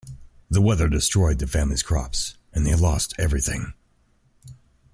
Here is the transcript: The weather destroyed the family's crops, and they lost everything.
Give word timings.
The 0.49 0.63
weather 0.63 0.89
destroyed 0.89 1.37
the 1.37 1.45
family's 1.45 1.83
crops, 1.83 2.33
and 2.55 2.65
they 2.65 2.73
lost 2.73 3.13
everything. 3.19 3.75